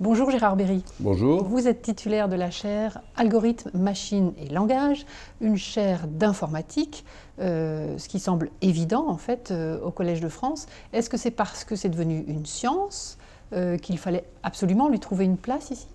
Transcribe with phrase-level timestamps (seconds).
[0.00, 0.84] Bonjour Gérard Berry.
[1.00, 1.42] Bonjour.
[1.42, 5.04] Vous êtes titulaire de la chaire Algorithmes, machines et langage,
[5.40, 7.04] une chaire d'informatique,
[7.40, 10.66] euh, ce qui semble évident en fait euh, au Collège de France.
[10.92, 13.18] Est-ce que c'est parce que c'est devenu une science
[13.52, 15.88] euh, qu'il fallait absolument lui trouver une place ici?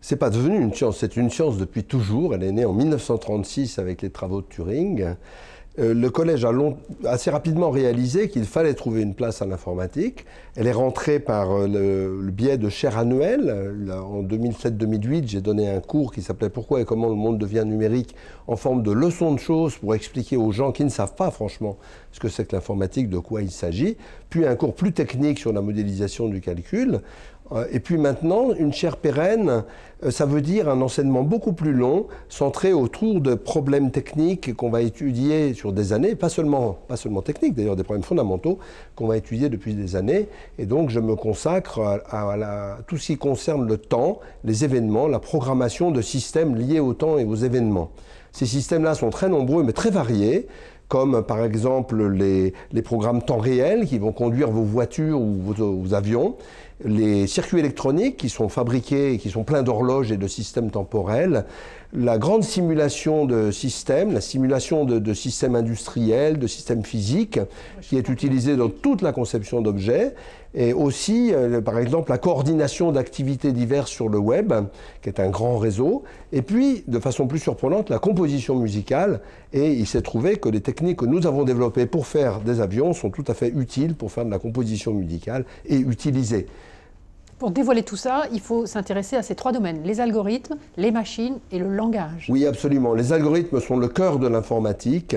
[0.00, 2.36] C'est pas devenu une science, c'est une science depuis toujours.
[2.36, 5.16] Elle est née en 1936 avec les travaux de Turing.
[5.78, 6.52] Euh, le collège a
[7.04, 10.24] assez rapidement réalisé qu'il fallait trouver une place à l'informatique.
[10.56, 11.68] Elle est rentrée par euh,
[12.20, 13.54] le, biais de chaires annuelles.
[13.92, 18.14] En 2007-2008, j'ai donné un cours qui s'appelait Pourquoi et comment le monde devient numérique
[18.48, 21.76] en forme de leçon de choses pour expliquer aux gens qui ne savent pas franchement
[22.10, 23.96] ce que c'est que l'informatique, de quoi il s'agit.
[24.30, 27.00] Puis un cours plus technique sur la modélisation du calcul.
[27.52, 29.64] Euh, et puis maintenant, une chaire pérenne,
[30.04, 34.70] euh, ça veut dire un enseignement beaucoup plus long, centré autour de problèmes techniques qu'on
[34.70, 38.58] va étudier sur des années, pas seulement, pas seulement techniques d'ailleurs, des problèmes fondamentaux
[38.96, 40.28] qu'on va étudier depuis des années.
[40.58, 45.18] Et donc je me consacre à, tout ce qui concerne le temps, les événements, la
[45.18, 47.90] programmation de systèmes liés au temps et aux événements.
[48.32, 50.46] Ces systèmes-là sont très nombreux mais très variés
[50.88, 56.36] comme par exemple les, programmes temps réel qui vont conduire vos voitures ou vos avions,
[56.84, 61.44] les circuits électroniques qui sont fabriqués et qui sont pleins d'horloges et de systèmes temporels,
[61.92, 67.40] la grande simulation de systèmes, la simulation de, systèmes industriels, de systèmes physiques,
[67.80, 70.14] qui est utilisée dans toute la conception d'objets,
[70.54, 74.52] et aussi, euh, par exemple, la coordination d'activités diverses sur le web,
[75.02, 79.20] qui est un grand réseau, et puis, de façon plus surprenante, la composition musicale,
[79.52, 82.92] et il s'est trouvé que les techniques que nous avons développées pour faire des avions
[82.92, 86.46] sont tout à fait utiles pour faire de la composition musicale et utilisées.
[87.38, 91.38] Pour dévoiler tout ça, il faut s'intéresser à ces trois domaines, les algorithmes, les machines
[91.52, 92.26] et le langage.
[92.28, 92.94] Oui, absolument.
[92.94, 95.14] Les algorithmes sont le cœur de l'informatique.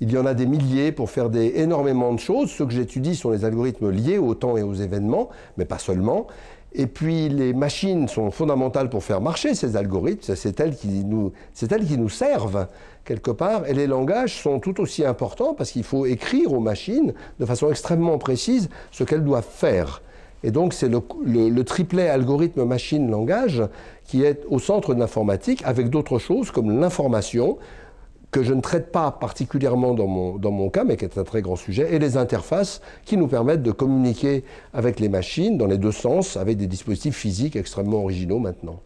[0.00, 2.52] Il y en a des milliers pour faire des, énormément de choses.
[2.52, 6.28] Ceux que j'étudie sont les algorithmes liés au temps et aux événements, mais pas seulement.
[6.74, 11.32] Et puis les machines sont fondamentales pour faire marcher ces algorithmes, c'est elles qui nous,
[11.60, 12.68] elles qui nous servent
[13.04, 17.14] quelque part, et les langages sont tout aussi importants parce qu'il faut écrire aux machines
[17.38, 20.02] de façon extrêmement précise ce qu'elles doivent faire.
[20.44, 23.62] Et donc c'est le, triplet algorithme machine langage
[24.04, 27.56] qui est au centre de l'informatique avec d'autres choses comme l'information
[28.30, 31.24] que je ne traite pas particulièrement dans mon, dans mon cas, mais qui est un
[31.24, 34.44] très grand sujet, et les interfaces qui nous permettent de communiquer
[34.74, 38.80] avec les machines dans les deux sens, avec des dispositifs physiques extrêmement originaux maintenant.